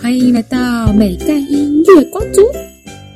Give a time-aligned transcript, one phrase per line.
[0.00, 2.40] 欢迎来到美干音乐光族。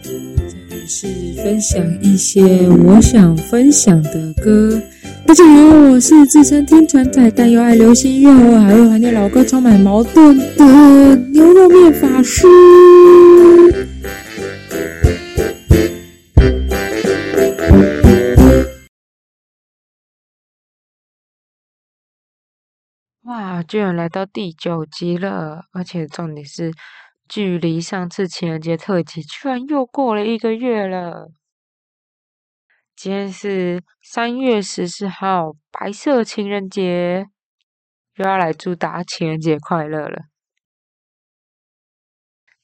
[0.03, 1.07] 这里是
[1.41, 2.43] 分享一些
[2.85, 4.83] 我想分享的歌。
[5.25, 12.49] 大家好，我是自称听传仔，但又爱流行乐，偶尔还会怀念老歌，充满矛盾的牛肉面法师。
[23.33, 26.71] 哇，居然来到第九集了，而且重点是，
[27.27, 31.31] 距离上次情人节特辑居然又过了一个月了。
[32.95, 37.25] 今天是三月十四号，白色情人节，
[38.17, 40.25] 又要来祝大家情人节快乐了。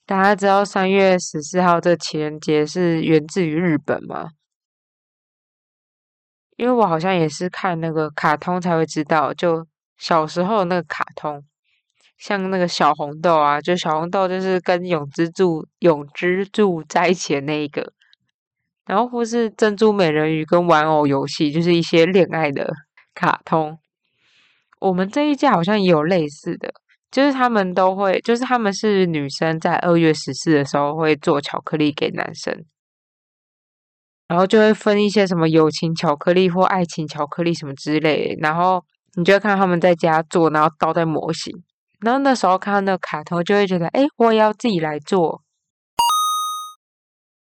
[0.04, 4.32] 大家知道三月十四号这情人节是源自于日本吗？
[6.58, 9.66] 因为我好像也是看那个卡通才会知道，就。
[9.98, 11.44] 小时候那个卡通，
[12.16, 17.92] 像那个小红豆啊，就小红豆就是跟永之助永之助在一起的那一个，
[18.86, 22.72] 然后或是珍珠美人鱼跟玩偶游戏，就是一些恋爱的
[23.12, 23.76] 卡通。
[24.78, 26.72] 我们这一届好像也有类似的，
[27.10, 32.64] 就是他们都会，就是他们是女生在二月十四的时候会做巧克力给男生，
[34.28, 38.84] 然后就会分一些什么友情巧克力或爱情巧克力什么之类，然后。
[39.14, 41.52] 你就会看他们在家做，然后倒在模型，
[42.00, 45.42] 然后那时候看到那个卡通，就会觉得，哎，我也要自己来做。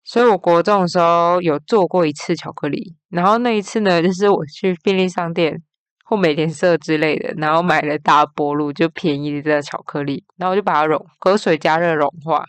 [0.04, 5.62] 所以我国中的时候有做过一次巧克力，然后那一次呢，就是我去便利商店
[6.06, 12.46] 或美联社之类的，然后买了大波路就便宜的巧克力，然后我就把它融隔水加热融化，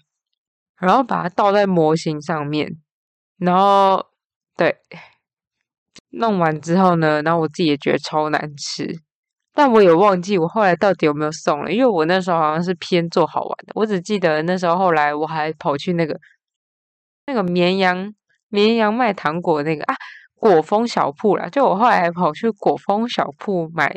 [0.76, 2.76] 然后把它倒在模型上面，
[3.38, 4.06] 然后
[4.56, 4.76] 对，
[6.10, 9.00] 弄完之后呢，然后我自己也觉得超难吃。
[9.58, 13.72] 但我也忘记我后来到底有没有送了，因为我那时候好像是偏做好玩的。
[13.74, 16.16] 我只记得那时候后来我还跑去那个
[17.26, 18.14] 那个绵阳
[18.50, 19.96] 绵阳卖糖果那个啊
[20.36, 23.92] 果风小铺啦，就我后来还跑去果风小铺买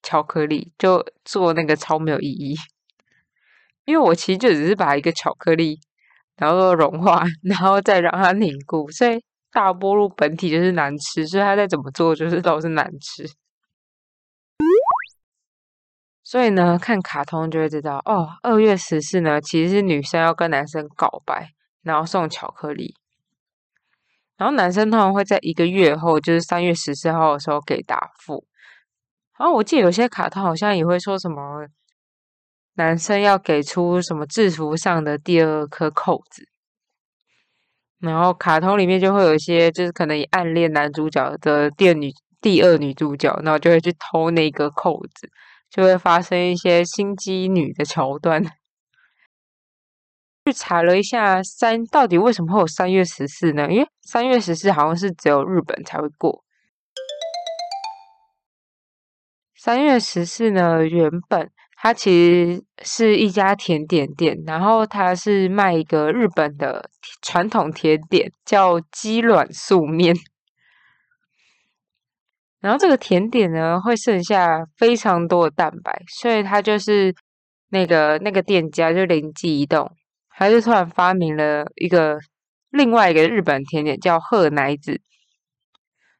[0.00, 2.54] 巧克力，就做那个超没有意义。
[3.86, 5.80] 因为我其实就只是把一个巧克力
[6.36, 9.20] 然后融化，然后再让它凝固，所以
[9.50, 13.28] 大波路本体就是难吃，所以它再怎么做就是都是难吃。
[16.30, 18.28] 所以呢，看卡通就会知道哦。
[18.44, 21.50] 二月十四呢，其实是女生要跟男生告白，
[21.82, 22.94] 然后送巧克力。
[24.36, 28.46] 然后男生通常会在一个月后，就是三月十四号的时候给答复。
[29.40, 31.66] 然后我记得有些卡通好像也会说什么，
[32.74, 36.46] 男生要给出什么制服上的第二颗扣子。
[37.98, 45.28] 然后卡通里面就会有一些，就是可能暗恋男主角的第二女第二女主角，然后就会去偷那个扣子。
[45.70, 48.42] 就会发生一些心机女的桥段。
[50.46, 53.70] 去查了一下三到底为什么会有三月十四呢？
[53.70, 56.42] 因为三月十四好像是只有日本才会过。
[59.54, 66.88] 三月十四呢，原本它其实是一家甜点店，然后它是卖一个日本的
[67.20, 70.16] 传统甜点，叫鸡卵素面。
[72.60, 77.14] 然后这个甜点呢，会剩下非常多的蛋白，所以他就是
[77.70, 79.90] 那个那个店家就灵机一动，
[80.28, 82.18] 他就突然发明了一个
[82.70, 85.00] 另外一个日本甜点叫鹤奶子。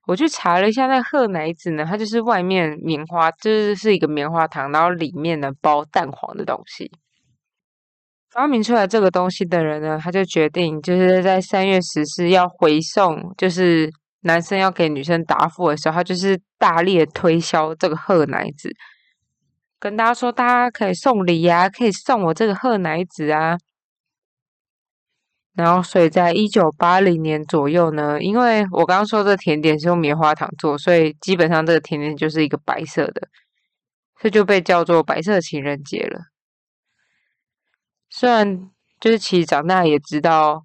[0.06, 6.90] 我去查了一下，那鹤奶子呢，它就是外面棉花，就是是一个棉花糖，然后里面呢包蛋黄的东西。
[8.30, 13.92] 发明出来这个东西的人呢，他就决定就是在三月十四要回送，就是。
[14.22, 18.70] 男生要给女生答复的时候，他就是大力的推销这个贺奶子，
[19.78, 23.56] 跟大家说，大家可以送礼呀，可以送我这个贺奶子啊。
[25.54, 33.28] 然后，所以在一九八零年左右呢，因为我刚刚说这甜点是用棉花糖做，所以基本上这个甜点就是一个白色的，
[34.20, 36.20] 这就被叫做白色情人节了。
[38.10, 38.70] 虽然
[39.00, 40.62] 就是其实长大也知道。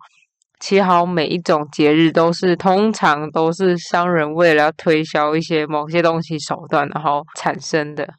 [0.67, 8.15] 其实，好每一种节日都是通常都是商人为了要推销一些某些东西手段，然后产生的。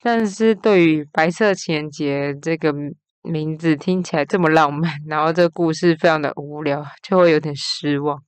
[0.00, 2.72] 但是对于白色情人节这个
[3.20, 8.18] 名字听起来这么浪漫，然后这个故事非常的无聊，就会有点失望。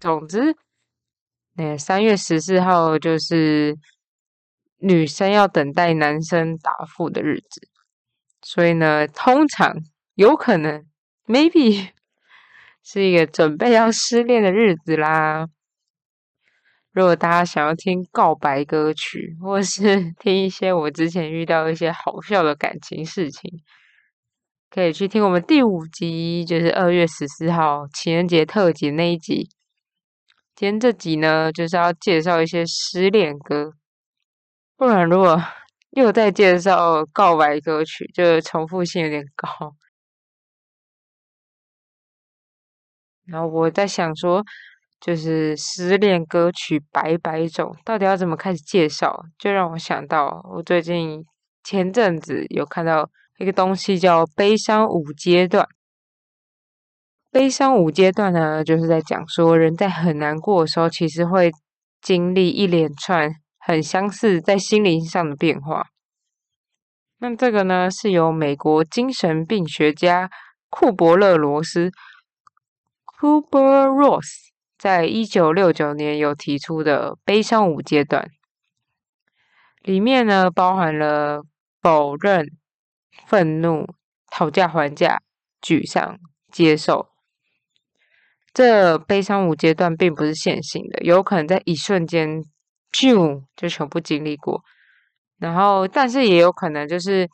[0.00, 0.56] 总之，
[1.52, 3.76] 那三月十四号就是
[4.80, 7.68] 女生要等待男生答复的日子。
[8.46, 9.74] 所以呢，通常
[10.14, 10.84] 有可能
[11.26, 11.88] ，maybe
[12.84, 15.48] 是一个准备要失恋的日子啦。
[16.92, 23.50] 如果大家想要听告白歌曲，或是 听一些我之前遇到一些好笑的感情事情，
[24.70, 29.48] 可以去听我们第五集，就是二月十四号情人节特辑那一集。
[30.54, 33.72] 今天这集呢，就是要介绍一些失恋歌，
[34.76, 35.42] 不然如果
[35.96, 39.74] 又在介绍告白歌曲，就重复性有点高。
[43.26, 44.44] 然后我在想说。
[45.00, 49.22] 就是失恋歌曲百百种，到底要怎么开始介绍？
[49.38, 51.22] 就让我想到，我最近
[51.62, 55.68] 前阵子有看到一个东西叫“悲伤五阶段”。
[57.30, 61.52] 悲伤五阶段呢，就是在讲说，人在很难过的时候，其实会
[62.00, 63.30] 经历一连串
[63.66, 65.86] 很相似在心灵上的变化。
[67.18, 70.30] 那这个呢，是由美国精神病学家
[70.68, 71.90] 库伯勒罗斯
[73.18, 74.44] （Cooper Ross）。
[74.76, 78.28] 在一九六九年有提出的悲伤五阶段，
[79.80, 81.42] 里面呢包含了
[81.80, 82.46] 否认、
[83.26, 83.86] 愤怒、
[84.26, 85.22] 讨价还价、
[85.62, 86.18] 沮丧、
[86.52, 87.08] 接受。
[88.52, 92.42] 这悲伤五阶段并不是线性的，有可能在一瞬间
[92.94, 94.62] 就就全部经历过。
[95.38, 97.28] 然后，但是也有可能就是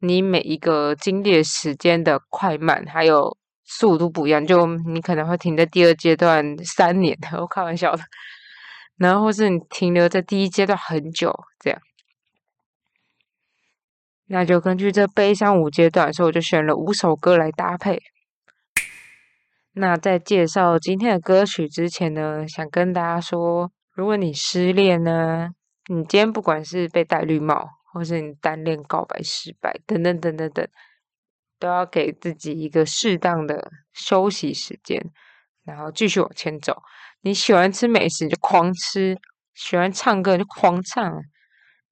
[0.00, 3.36] 你每一个经历时间的快慢，还有。
[3.68, 8.04] 速度不一样，就你可能会停在第二阶段三年， 我开玩笑的，
[8.96, 11.80] 然后或是你停留在第一阶段很久，这样，
[14.26, 18.00] 那就根据这悲伤五阶段，所以我就选了五首歌来搭配。
[19.72, 25.48] 那在介绍今天的歌曲之前呢，想跟大家说，如果你失恋呢，
[25.88, 30.68] 你今天不管是被戴绿帽，或是你单恋告白失败，等等等等等。
[31.58, 35.02] 都要给自己一个适当的休息时间，
[35.64, 36.82] 然后继续往前走。
[37.22, 39.16] 你喜欢吃美食就狂吃，
[39.54, 41.18] 喜欢唱歌就狂唱。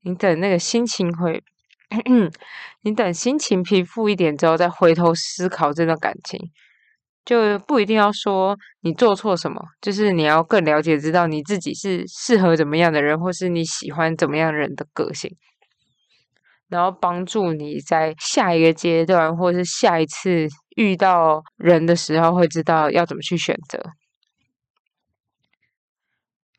[0.02, 1.42] 你等那个心情会，
[2.84, 6.38] 你等心情平复一点之后，再回头思考这段感情，
[7.24, 15.34] 就不一定要说你做错什么，就是你要更了解，知道你自己是适合怎么样的人，或是你喜欢怎么样人的个性。
[16.68, 23.78] 然后帮助你在下一个阶段，或是下一次遇到人的时候，会知道要怎么去选择。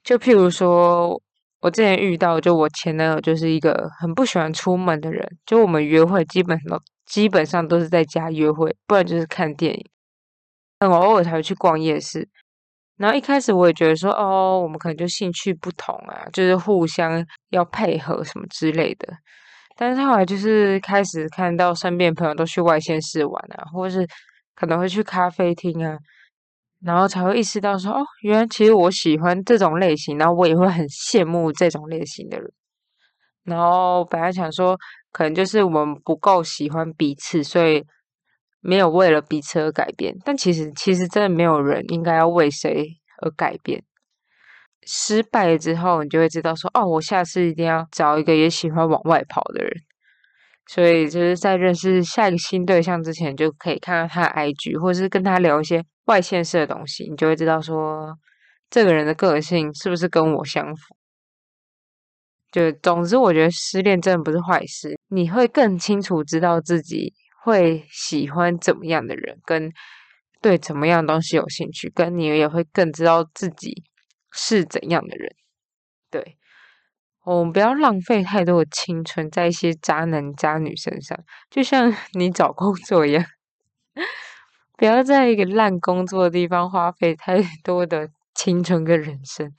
[0.04, 1.20] 就譬如说，
[1.62, 5.28] 我之前遇到，就我前男友就是一个很不喜欢出门的人。
[5.46, 9.86] 就我们约会，基本上基本上都是在家约会，不然就是看电影。
[10.80, 12.28] 很偶尔才会去逛夜市。
[12.98, 19.14] 然后一开始我也觉得说，哦，我们可能就兴趣不同啊，就是互相要配合什么之类的。
[19.76, 24.08] 但是后来就是开始看到身边朋友都去外县市玩啊，或是
[24.56, 25.98] 可能会去咖啡厅啊，
[26.82, 32.50] 然后才会意识到说，哦，原来其实我喜欢这种类型，然后我也会很羡慕这种类型的人。
[33.44, 34.78] 然后本来想说，
[35.12, 37.84] 可能就是我们不够喜欢彼此，所以
[38.66, 40.16] 没有为了彼此而改变。
[40.26, 42.88] 但其实，其实真的没有人应该要为谁
[43.22, 43.84] 而改变。
[44.88, 49.72] 失败了之后，你就会知道说，哦，我下次一定要找一个也喜欢往外跑的人。
[50.68, 58.16] 所以就是在认识下一个新对象之前，就可以看到他的 IG，或者是跟他聊一些外线式的东西，你就会知道说，
[58.70, 60.96] 这个人的个性是不是跟我相符。
[62.52, 67.14] 就总之，我觉得失恋真的不是坏事，你会更清楚知道自己
[67.46, 69.72] 会喜欢怎么样的人，跟
[70.42, 73.84] 对怎么样的东西有兴趣，跟你也会更知道自己。
[74.38, 75.34] 是怎样的人？
[76.12, 76.38] 对，
[77.24, 81.18] 我们不要浪费太多的青春在一些渣男渣女身上，
[81.50, 83.24] 就像 你找工作一样，
[84.76, 89.54] 不要在一个烂工作的地方花费太多的青春跟人生。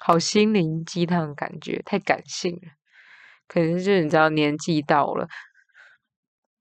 [0.00, 2.72] 好心灵鸡汤感觉太感性了，
[3.46, 5.28] 可能就是你知道年纪到了，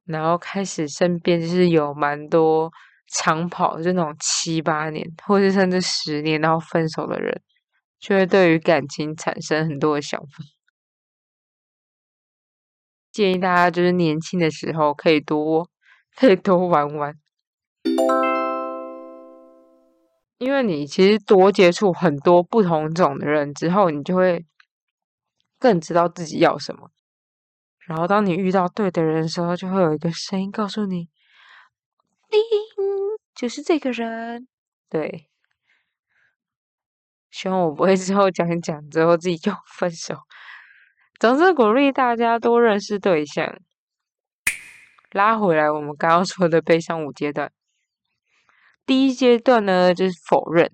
[0.06, 2.72] 然后开始身边就是有蛮多。
[3.16, 7.40] 长跑就那种七八年，或是甚至十年，然后分手的人，
[8.00, 10.44] 就会对于感情产生很多的想法。
[13.12, 15.70] 建议大家就是年轻的时候可以多，
[16.16, 17.14] 可以多玩玩，
[20.40, 24.44] 因为你其实多接触很多不同种的人之后，你就会
[25.60, 26.90] 更知道自己要什么。
[27.88, 31.10] 然后当你遇到对的人的时候，就会有一个声音告诉你
[32.30, 32.42] ：“叮。”
[33.36, 34.48] 就是这个人，
[34.90, 35.30] 对。
[37.32, 40.16] 希望我不会 之后讲一讲之后自己就分手。
[41.20, 43.60] 总之鼓励大家多认识对象。
[45.12, 47.52] 拉回来，我们刚刚说的悲伤五阶段。
[48.86, 50.72] 第一阶段呢，就是否认。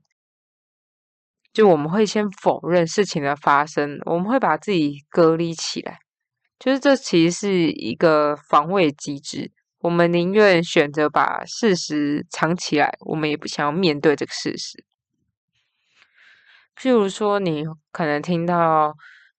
[1.52, 6.00] 就我们会先否认事情的发生，我们会把自己隔离起来，
[6.60, 9.52] 就是这其实是一个防卫机制。
[9.80, 14.84] 我们宁愿选择把事实藏起来，我们也不想要面对这个事实。
[16.78, 17.64] 譬如说，你
[17.94, 18.94] 可能听到，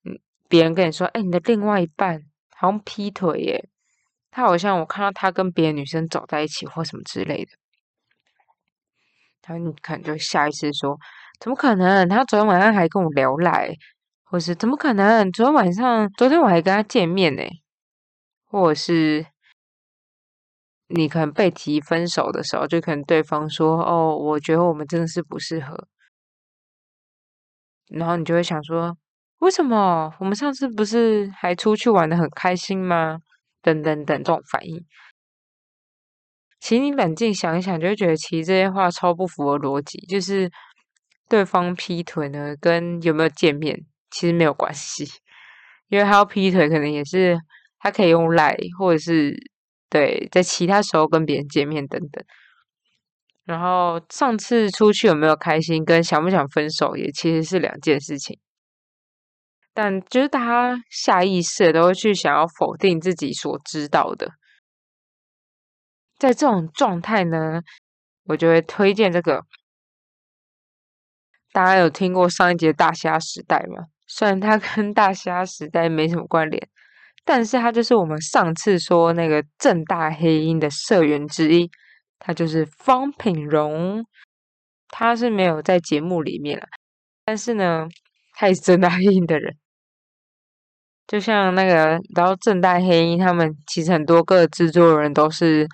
[0.05, 2.23] 嗯，别人跟你说：“哎，你的另外一半
[2.57, 3.69] 好像劈腿耶，
[4.31, 7.51] 他好像我看到他跟别的女生走在一起，或什么之类的。”
[9.47, 10.99] 然后你可能就下意识说
[11.39, 12.09] ：“怎么可能？
[12.09, 13.75] 他昨天晚上还跟我聊来，
[14.31, 15.31] 或是怎么可能？
[15.33, 17.43] 昨天晚上，昨天我还跟他见面呢，
[18.47, 19.27] 或者是。”
[20.93, 25.87] 你可能被提分手的时候，就可能对方说：“哦，我觉得我们真的是不适合。”
[27.87, 28.97] 然后你就会想说
[29.39, 30.13] ：“为什么？
[30.19, 33.21] 我们上次不是还出去玩的很开心吗？”
[33.63, 34.85] 等等等这种反应。
[36.59, 39.97] 其实你冷静想一想，就会觉得其实这些话超不符合逻辑。
[40.09, 40.51] 就是
[41.29, 45.05] 对方劈腿呢，跟有没有见面其实没有关系，
[45.89, 47.39] 因为他要劈腿，可能也是
[47.79, 49.35] 他可以用赖或者是。
[49.93, 52.25] 对，在其他时候跟别人见面等等，
[53.43, 58.39] 然后上次出去有没有开心，跟想不想分手也其实是两件事情。
[59.75, 64.31] 但就是大家下意识都会去想要否定自己所知道的，
[66.17, 67.63] 在这种状态呢，
[68.27, 69.45] 我就会推荐这个。
[71.51, 73.87] 大家有听过上一节大虾时代吗？
[74.11, 76.69] 虽然它跟大虾时代没什么关联。
[77.23, 81.71] 但是他就是我们上次说那个正大黑鹰的社员之一，
[82.19, 84.05] 他就是方品荣，
[84.89, 86.67] 他是没有在节目里面了，
[87.25, 87.87] 但是呢，
[88.33, 89.55] 他也是正大黑鹰的人，
[91.07, 95.69] 就像那个然后正大黑鹰他们其实很多个制作人都是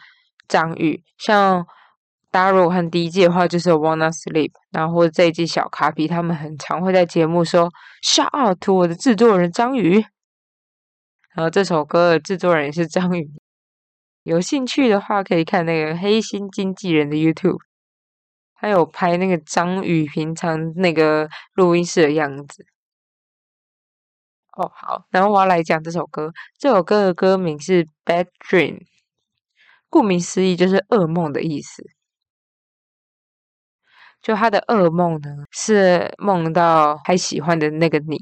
[0.48, 1.64] 张宇，像
[2.30, 7.70] 大家如果看第一季的话，就是 Wanna Sleep，然后这一季小卡比，他们很常会在节目说
[8.02, 10.04] Shout out to 我的制作人张宇。
[11.34, 13.30] 然后这首歌的制作人也是张宇，
[14.22, 17.58] 有兴趣的话可以看那个黑心经纪人的 YouTube，
[18.54, 22.64] 还有拍那个张宇平常那个录音室的样子。
[24.56, 28.78] 哦，好，然后我要来讲这首歌，这首歌的歌名是《Bad Dream》，
[29.90, 31.84] 顾名思义就是噩梦的意思。
[34.26, 38.18] 就他的噩梦呢，是梦到还喜欢的那个你。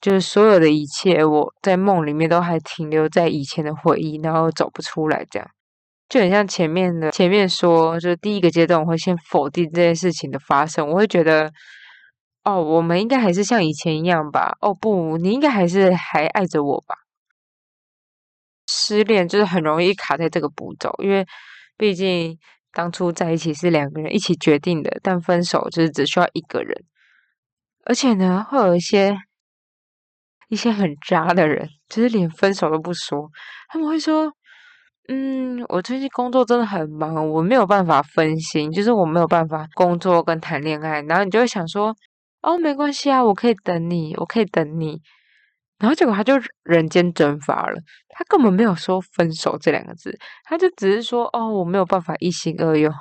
[0.00, 5.50] 就是所有的一切，我在梦里面都还停留在以前的回忆，然后走不出来，这样
[6.08, 11.50] 就很像前面的前面说，就是第一个阶段我会先否定这件事情的发生，我会觉得，
[12.44, 14.56] 哦，我们应该还是像以前一样吧？
[14.60, 16.94] 哦，不，你应该还是还爱着我吧？
[18.68, 21.26] 失恋就是很容易卡在这个步骤，因为
[21.76, 22.38] 毕竟
[22.72, 26.84] 当初在一起是两个人一起决定的，但分手就是只需要一个人，
[27.84, 29.16] 而且呢，会有一些。
[30.48, 33.30] 一些很渣的人，就是连分手都不说，
[33.68, 34.32] 他们会说
[35.06, 41.94] ：“嗯，我最近工作真的很忙，我没有办法分心，就是我没有办法工作跟谈恋爱。”然后你就会想说
[42.42, 45.00] ：“哦，没关系啊，我可以等你，我可以等你。”
[45.80, 47.76] 然后结果他就人间蒸发了，
[48.10, 52.92] 他根本没有说分手这两个字，他就只是说：“哦，我没有办法一心二用。”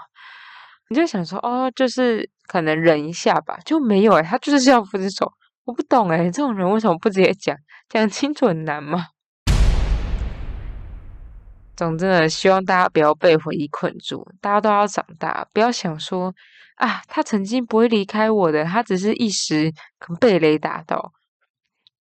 [0.89, 5.31] 你就想说：“哦，就是可能忍一下吧。”就没有诶他就是要分手。
[5.65, 7.55] 我不懂哎，这种人为什么不直接讲？
[7.89, 9.07] 讲清楚很难吗？
[11.75, 16.33] 总之呢，希望大家不要被回忆困住，大家都要长大，不要想说
[16.75, 21.11] 啊，他曾经不会离开我的，他只是一时可能被雷打到，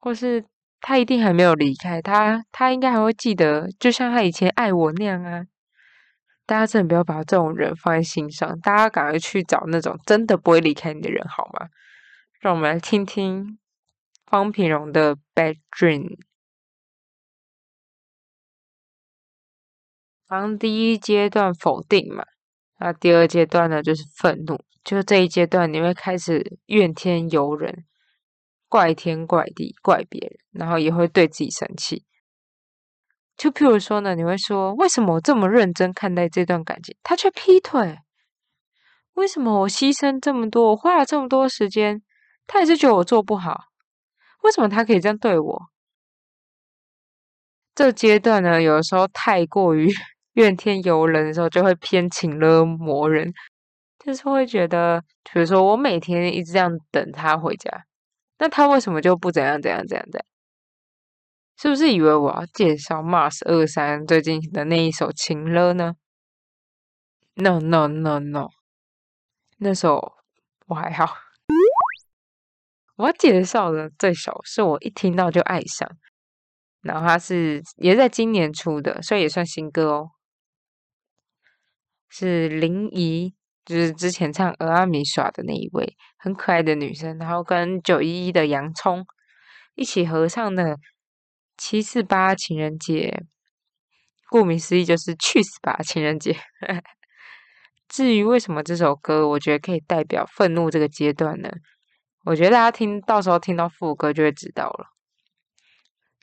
[0.01, 0.45] 或是
[0.81, 5.45] 他一定还没有离开，他他应该还会记得，就像他以前爱我那样啊！
[6.47, 11.69] 大家真的不要把这种人放在心上，大家赶快去找那种真的不会离开你的人，好吗？
[12.41, 13.59] 让我们来听听
[14.27, 16.03] 方平荣的《Bad Dream》。
[20.29, 22.25] 刚第一阶段否定嘛，
[22.79, 24.61] 那第二阶段呢就是愤怒。
[24.85, 27.85] 就这一阶段，你会开始怨天尤人，
[28.69, 32.05] 怪天怪地，怪别人，然后也会对自己生气。
[33.37, 37.99] 就譬如说呢，你会说：为什么我这么认真看待这段感情，他却劈腿？
[39.15, 42.03] 为什么我牺牲这么多，我花了这么多时间？
[42.47, 43.65] 他也是觉得我做不好，
[44.43, 45.63] 为什么他可以这样对我？
[47.75, 49.89] 这阶段呢，有的时候太过于
[50.35, 53.33] 怨天尤人的时候，就会偏请了魔人，
[54.05, 55.01] 就是会觉得，
[55.33, 57.71] 比如说我每天一直这样等他回家，
[58.39, 60.25] 那他为什么就不怎样怎样怎样怎样？
[61.61, 65.95] 是不是以为我要介绍 Mars 二三最近的那一首情了呢
[67.35, 68.51] ？No No No No，
[69.57, 70.13] 那首
[70.67, 71.17] 我还好。
[72.97, 75.89] 我介绍的这首是我一听到就爱上，
[76.81, 80.11] 然后它是也在今年出的，所以也算新歌哦。
[82.09, 83.35] 是林怡，
[83.69, 89.05] 就是之前唱《俄阿米耍》的那一位很可爱的女生，然后跟九一一的洋葱
[89.75, 90.77] 一起合唱的
[91.59, 93.23] 《七四八情人节》，
[94.31, 96.35] 顾名思义就是去死吧情人节。
[97.87, 101.51] 至于为什么这首歌，我觉得可以代表愤怒这个阶段呢？
[102.25, 104.87] 我觉得大家听到时候听到副歌就会知道了。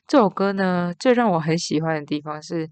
[0.08, 2.70] 这首歌呢，最让我很喜欢的地方是，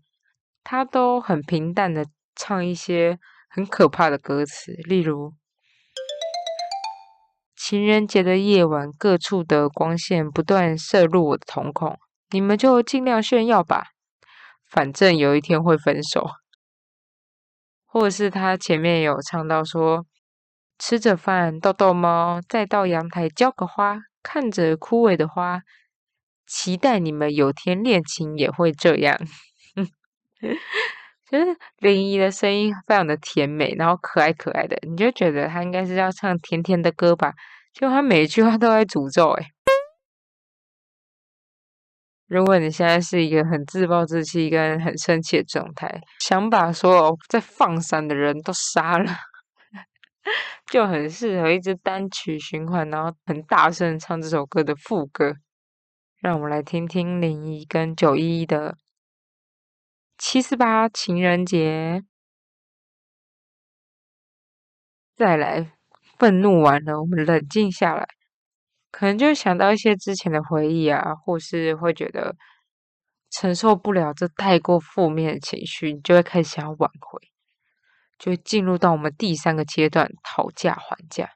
[0.65, 2.05] 它都很平淡的。
[2.37, 3.17] 唱一些
[3.55, 5.33] 很可怕的歌词，例如
[7.55, 11.97] 情人节的夜晚，各处的光线不断射入我的瞳孔，
[12.31, 13.91] 你们就尽量炫耀吧，
[14.69, 16.29] 反正有一天会分手。
[17.87, 20.05] 或者是他前面有唱到说，
[20.77, 25.61] 吃着饭逗逗猫，再到阳台浇个花，看着枯萎的花，
[26.45, 29.17] 期待你们有天恋情也会这样。
[31.35, 37.35] 就是林依的声音非常的甜美，然后可爱可爱的，你就觉得她应该是要唱甜甜的歌吧？
[37.73, 39.47] 就她每一句话都在诅咒哎。
[42.29, 49.11] 如果你现在是一个很自暴自弃跟很生气的状态，想把所有在放闪的人都杀了，
[50.71, 55.35] 就很适合一直单曲循环，然后很大声唱这首歌的副歌。
[56.21, 58.77] 让我们来听听林一跟九一一的。
[60.27, 62.03] 七四八情人节，
[65.15, 65.71] 再来
[66.19, 68.09] 愤怒完了，我们冷静下来，
[68.91, 72.35] 可能就想到一些之前的回忆啊，或是会觉得
[73.31, 77.21] 承受不了这太过负面的情绪，你就会开始想要挽回，
[78.19, 81.33] 就会进入到我们第三个阶段——讨价还价。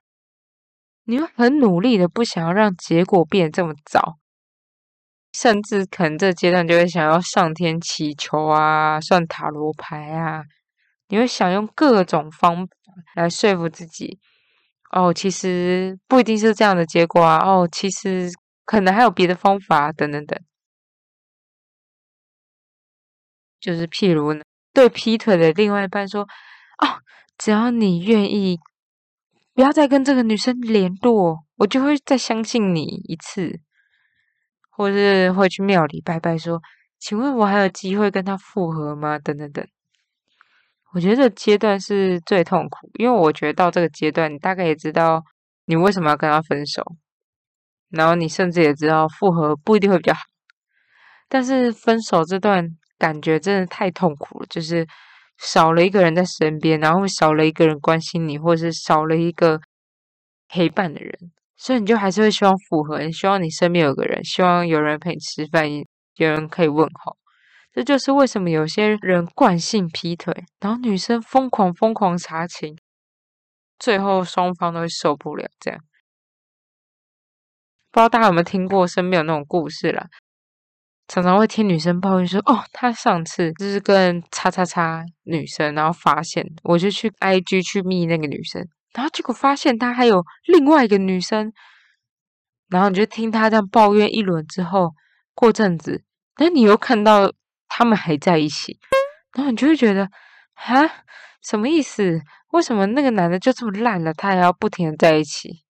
[1.04, 4.18] 你会很努力的，不想要让结果变得这么糟。
[5.40, 10.43] 甚至可能这阶段就会想要上天祈求啊，算塔罗牌啊，
[11.06, 12.73] 你会想用各种方法
[13.15, 14.19] 来说服自己。
[14.91, 17.39] 哦，其实不一定是这样的结果啊。
[17.47, 18.28] 哦，其实
[18.65, 20.36] 可能还有别的方法，等等等。
[23.60, 24.34] 就是譬如，
[24.73, 26.23] 对劈腿的另外一半说
[26.82, 26.99] ：“哦，
[27.36, 28.58] 只要你愿意，
[29.54, 33.60] 不要再跟这个女生联络，我就会再相信你一次。”
[34.78, 36.62] 或是会去庙里拜拜，说
[37.00, 39.67] ：“请问我还有机会跟他复合吗？”等等等。
[40.93, 45.25] 我觉得这阶段是最痛苦，因为我觉得到这个阶段，你大概也知道
[45.64, 46.84] 你为什么要跟他分手，
[47.91, 50.21] 然后你甚至也知道复合不一定会比较好。
[51.28, 52.64] 但是分手这段
[52.99, 54.86] 感觉真的太痛苦了，就是
[55.38, 59.60] 少了一个人在身边，然后少了一个人关心你，或者是少了一个
[60.49, 61.32] 陪伴的人。
[61.58, 65.68] 所以你就还是会希望复合，你希望你身边有个人，希望有人陪你吃饭，
[66.14, 67.18] 有人可以问候。
[67.73, 72.78] 这就是为什么有些人惯性劈腿，然后女生疯狂疯狂查情，
[73.78, 75.49] 最后双方都会受不了。
[75.60, 75.80] 这样，
[77.90, 80.06] 不知道大家有没有听过身边有那种故事啦？
[81.08, 91.52] 常常会听女生抱怨说：“哦，她上次就是跟叉叉叉女生，然后发现，我就去 IG 去密那个女生。”然后结果发现他还有另外一个女生，
[92.68, 94.94] 然后你就听他这样抱怨一轮之后，
[95.34, 96.04] 过阵子，
[96.38, 97.32] 那你又看到
[97.68, 98.78] 他们还在一起，
[99.34, 100.08] 然后你就会觉得，
[100.54, 101.04] 啊，
[101.42, 102.20] 什么意思？
[102.52, 105.64] 为什么那个男的就这么烂了，他还要不停的在一起？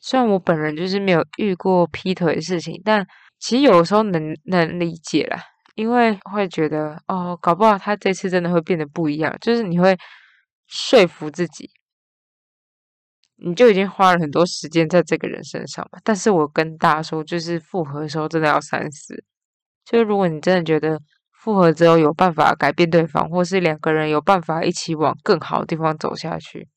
[0.00, 3.06] 虽然我本人就是没有遇过劈腿的事情，但
[3.38, 5.38] 其实有时候能能理解啦，
[5.74, 9.96] 因为会觉得，哦，搞不好他这次真的会变得不一样，就是你会
[10.66, 11.70] 说服自己。
[13.40, 15.98] 你就已经花了很多时间在这个人身上嘛？
[16.02, 19.24] 但是我跟大家说，就是复合的时候真的要三思。
[19.84, 21.00] 就是如果你真的觉得
[21.32, 26.68] 复合之后有办法改变对方，或是两个人有办法一起往更好的地方走下去，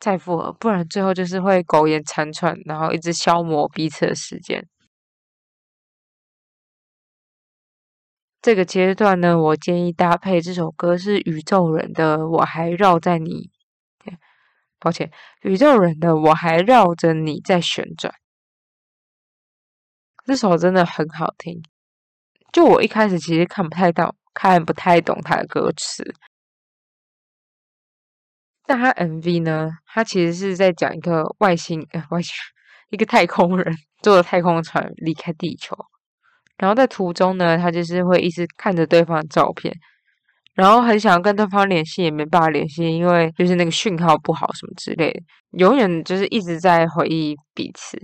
[0.00, 4.66] 再复合，不然最后就是会苟延残喘，然后一直消磨彼此的时间。
[8.42, 13.30] 这个阶段呢，我建议搭配这首歌是宇宙人的《我还绕在你》。
[14.78, 15.10] 抱歉，
[15.42, 18.14] 宇宙人的我还绕着你在旋转。
[20.24, 21.62] 这首真的很好听。
[22.52, 26.14] 就我一开始其实看不太到，看不太懂他的歌词。
[28.66, 32.34] 但他 MV 呢，他其实是在讲一个外星呃外星
[32.90, 35.74] 一个太空人坐着太空船离开地球，
[36.58, 39.74] 然后在途中呢，他就是会一直看着对方的照片，
[40.58, 47.96] 然后很想要跟对方联系，也没办法联系，因为就是那个讯号不好什么之类的，永远就是一直在回忆彼此。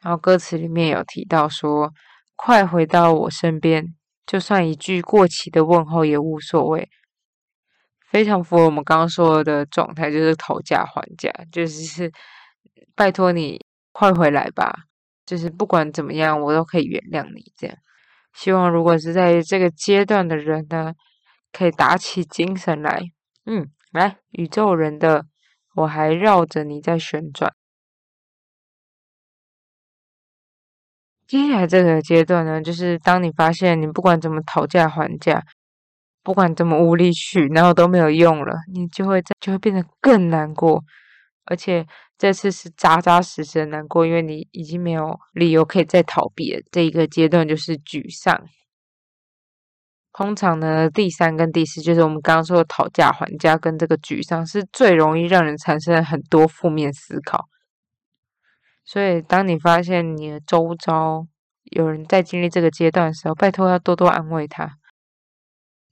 [0.00, 1.92] 然后歌词里面有提到说
[2.36, 3.84] ：“快回到我身边，
[4.24, 6.88] 就算一句过期的问候也无所谓。”
[8.08, 12.12] 非常符合我们刚刚说的状态，就是讨价还价，就是
[12.94, 13.58] 拜托你
[13.90, 14.72] 快回来吧，
[15.26, 17.52] 就是不管怎么样，我都可以原谅你。
[17.56, 17.76] 这样，
[18.34, 20.92] 希望如果是在这个阶段的人呢，
[21.52, 23.00] 可以打起精神来。
[23.46, 25.26] 嗯，来，宇宙人的，
[25.74, 27.52] 我还绕着你在旋转。
[31.26, 35.44] 接下来这个阶段呢，就是当你发现你不管怎么讨价还价。
[36.24, 40.80] 不管怎么无理取闹都没有用了，你就会就会变得更难过，
[41.44, 46.60] 而且这次是扎扎实实的难过，因为你已经没有理由可以再逃避了。
[46.70, 48.44] 这一个阶段就是沮丧。
[50.12, 57.48] 通常呢，第三跟第四就是我们刚刚说的讨价还价跟这个沮丧，是最容易让人产生很多负面思考。
[58.84, 61.26] 所以，当你发现你的周遭
[61.64, 64.76] 有人在经历这个阶段的时候，拜托要多多安慰他。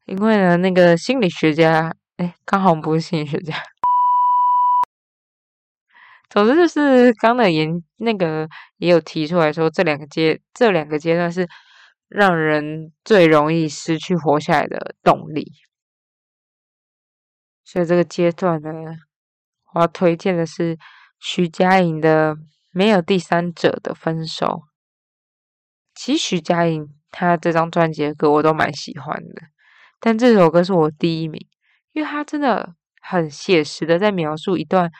[0.04, 3.54] 因为呢，那个心理学家，哎，刚好不是心理学家。
[6.30, 11.46] 总之就是刚的研那个也有提出来说，这两个阶这两个阶段是
[12.08, 15.52] 让人最容易失去活下来的动力。
[17.64, 18.70] 所以这个阶段呢，
[19.74, 20.78] 我要推荐的是
[21.18, 22.34] 徐佳莹的
[22.72, 24.46] 《没有第三者的分手》。
[25.94, 29.42] 其实徐佳莹她这张专辑的歌我都蛮喜欢的。
[29.98, 31.44] 但这首歌是我第一名，
[31.92, 34.90] 因为它真的很写实的在描述一段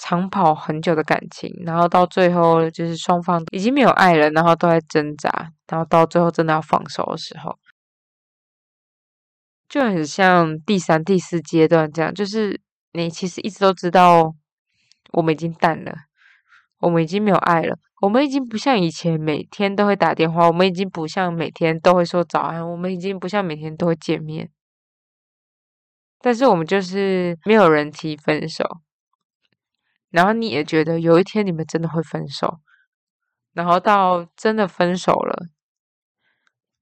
[0.00, 7.58] 长跑很久的感情，然后到最后就是双方已经没有爱了，然后都在挣扎，然后到最后真的要放手的时候，
[9.68, 12.60] 就很像第三、第四阶段这样，就是
[12.92, 14.32] 你其实一直都知道
[15.12, 15.92] 我们已经淡了，
[16.78, 17.76] 我们已经没有爱了。
[18.00, 24.48] 我们已经不像以前每天都会打电话，我们已经不像每天都会说早安，我们已经不像每天都会见面。
[26.20, 28.64] 但是我们就是没有人提分手，
[30.10, 32.60] 然后你也觉得有一天你们真的会分手，
[33.52, 35.46] 然后到真的分手了，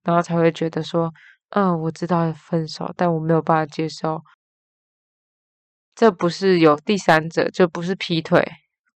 [0.02, 1.12] 然后才会觉得说，
[1.50, 4.22] 嗯，我知道分手，但我没有办法接受，
[5.94, 8.46] 这不是有第三者，就不是劈腿，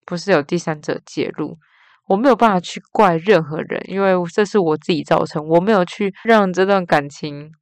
[0.05, 1.59] 不是有第三者介入。
[2.07, 7.53] 我没有办法去怪任何人，因为这是我自己造成，我没有去让这段感情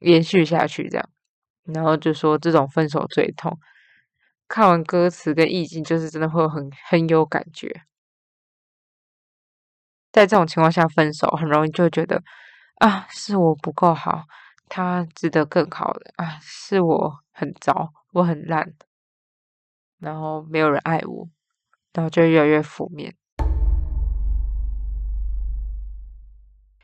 [0.00, 1.08] 延续下去，这样，
[1.64, 3.58] 然后就说这种分手最痛。
[4.48, 7.82] 看完歌词跟意境，就是真的会很很有感觉。
[10.10, 12.22] 在这种情况下分手，很容易就觉得
[12.76, 14.24] 啊，是我不够好，
[14.66, 18.72] 他值得更好的啊，是我很糟，我很烂，
[19.98, 21.28] 然后没有人爱我，
[21.92, 23.14] 然后就越来越负面。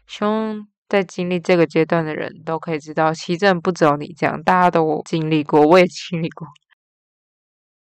[0.07, 6.47] 希望在经历这个阶段的人都可以知道，其实不只有你这样，大家都经历过，我也经历过，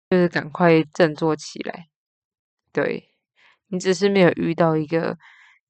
[0.09, 1.87] 就是赶快振作起来。
[2.71, 3.09] 对
[3.67, 5.17] 你只是没有遇到一个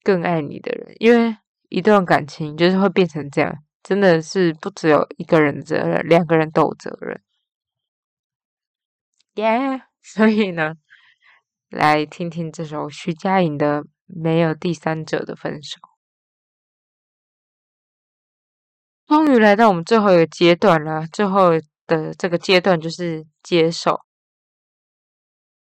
[0.03, 1.37] 更爱你的人，因为
[1.69, 7.21] 一段感情就是会变成这样，真的是不只有一个人责任，两个人都有责任。
[9.35, 10.75] 耶， 所以呢，
[11.69, 15.77] 来听听这首徐佳莹的《没有第三者的分手》。
[19.07, 21.51] 终于来到我们最后一个阶段了，最后
[21.85, 24.06] 的这个阶段就是接受。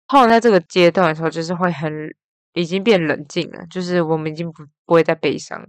[0.08, 1.91] 后来在这个阶段的时候，就是会很
[2.54, 5.67] 已经变冷静了，就是我们已经不不会再悲伤，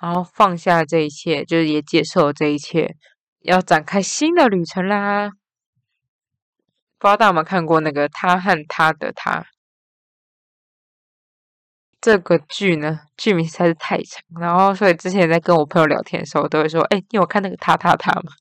[0.00, 2.96] 然后放下这一切，就是也接受了这一切，
[3.40, 5.30] 要展开新的旅程啦。
[6.98, 9.40] 不知道大家有没有看过那个《他和他的他》？
[12.00, 18.32] 这个剧呢，剧名实在是太长，然后所以之前在跟我朋友聊天的时候，都会说：“哎，你有看那个他他他吗？”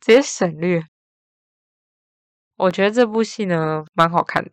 [0.00, 0.82] 直接省略。
[2.60, 4.50] 我觉得这部戏呢，蛮好看的，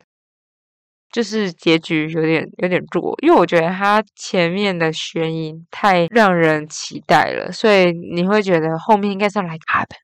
[1.12, 9.96] 就是结局有点有点弱，因为我觉得它前面的悬疑太让人期待了，所以你会觉得后面应该是要来卡的。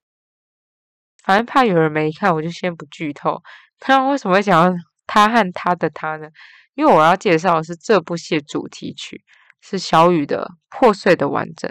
[1.24, 3.42] 反正怕有人没看，我就先不剧透。
[3.80, 6.28] 他为什么会讲到他和他的他呢？
[6.76, 9.24] 因为我要介绍的是这部戏主题曲，
[9.62, 11.70] 是小雨的《破碎的完整》。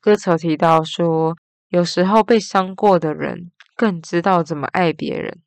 [0.00, 1.36] 歌词提到说，
[1.72, 5.40] 有时候被伤过的人更知道怎么爱别人。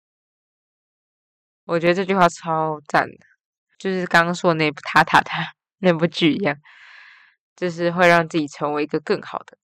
[1.65, 3.17] 我觉得这句话超赞的，
[3.77, 5.43] 就是刚刚说的那部《他他他》
[5.77, 6.57] 那部剧一样。
[7.55, 9.57] 就是会让自己成为一个更好的。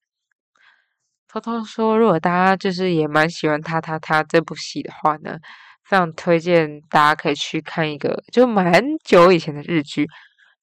[1.28, 5.40] 偷偷说，如果大家就是也蛮喜欢《他他他》这部戏的话呢，
[5.84, 10.08] 非常推荐大家可以去看一个就蛮久以前的日剧，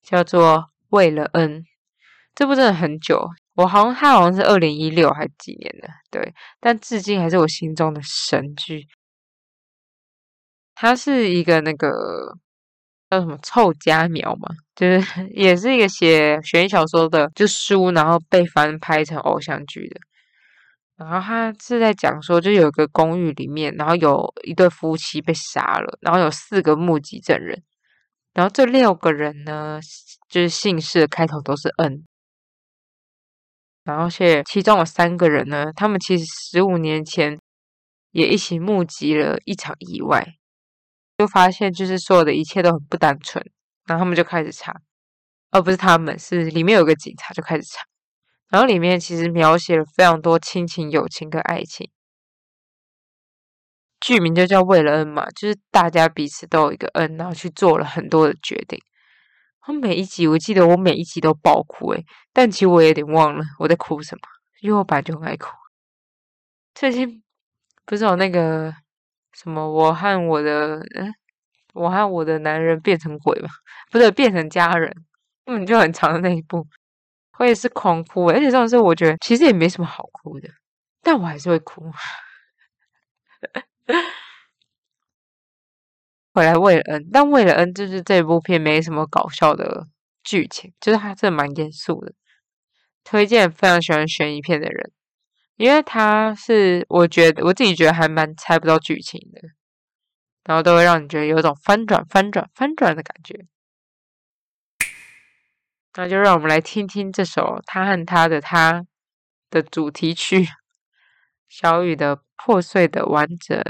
[0.01, 0.59] 叫做
[0.91, 1.61] 《为了恩》。
[2.35, 8.87] 这部真的很久，我好像他好像是二零一六还是几年的，对，但至今还是我心中的神剧。
[10.77, 12.39] 他是一个那个
[13.11, 19.99] 叫什么臭家苗嘛，就是 也是一个写悬疑小说的就书，然后被翻拍成偶像剧的。
[20.97, 27.61] 然后他是在讲说，就有个公寓里面，然后有一对夫妻被杀了，然后有四个目击证人，
[28.35, 29.81] 然后这六个人呢，
[30.29, 32.05] 就是姓氏的开头都是 N，
[33.89, 37.41] 然后且其中有三个人呢，他们其实十五年前
[38.11, 40.35] 也一起目击了一场意外，
[41.17, 43.43] 就发现就是所有的一切都很不单纯，
[43.87, 44.75] 然后他们就开始查，
[45.51, 47.81] 而不是他们是里面有个警察就开始查。
[48.51, 51.91] 然后里面其实描写了非常多亲情、友情跟爱情，
[54.01, 58.79] 剧名就叫为了恩嘛，就是大家彼此都有一个恩，然后去做了很多的决定。
[59.69, 62.03] 我每一集我记得我每一集都爆哭诶，
[62.33, 64.23] 但其实我有点忘了我在哭什么，
[64.63, 65.47] 因为我本来就很爱哭。
[66.75, 67.23] 最近
[67.85, 68.73] 不是有那个
[69.35, 71.13] 什么我和我的嗯，
[71.75, 73.49] 我和我的男人变成鬼嘛，
[73.91, 74.91] 不是变成家人，
[75.45, 76.67] 根本就很长的那一部。
[77.39, 80.49] 我也是狂哭，而且这种事我觉得其实也没什么好哭的，
[81.03, 81.93] 但我还是会哭。
[86.39, 89.89] 回来为了恩，但为了恩就是这部片没什么搞笑的
[90.23, 92.15] 剧情，就是它真的蛮严肃的。
[93.03, 94.93] 推荐非常喜欢悬疑片的人，
[95.57, 99.41] 因为它是我觉得我自己觉得还蛮猜不到剧情的，
[100.45, 103.47] 然后都会让你觉得有种翻转、翻转、翻转的感觉。
[105.97, 108.83] 那就让我们来听听这首《他和他的他》
[109.51, 110.47] 的主题曲，
[111.49, 113.61] 小雨的破碎的完整。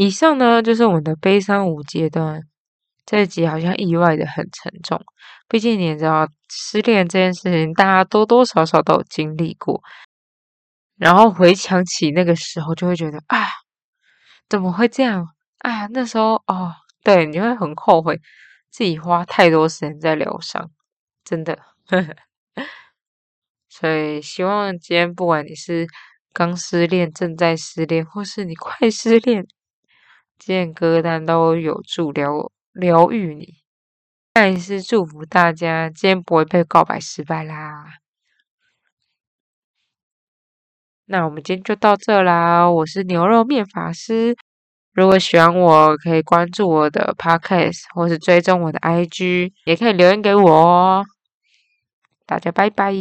[0.00, 2.42] 以上呢就是我们的悲伤五阶段。
[3.04, 5.02] 这一集好像意外的很沉重，
[5.48, 9.82] 毕竟你也知道，失恋这件事情大家多多少少都有经历过。
[10.96, 13.48] 然后回想起那个时候，就会觉得啊，
[14.48, 15.26] 怎么会这样
[15.58, 15.88] 啊？
[15.88, 18.20] 那时候哦，对，你会很后悔。
[18.70, 20.70] 自己花太多时间在疗伤，
[21.24, 21.58] 真的。
[23.68, 25.88] 所以希望今天不管你是
[26.32, 29.44] 刚失恋、正在失恋，或是你快失恋，
[30.38, 33.54] 今天歌单都有助疗疗愈你。
[34.34, 37.86] 再一次祝福大家，今天不会被告白失败啦。
[41.06, 44.36] 那我们今天就到这啦，我是牛肉面法师。
[44.92, 51.04] 如果喜欢我，可以关注我的 podcast，或是追踪我的 IG，也可以留言给我哦。
[52.26, 52.92] 大家拜拜。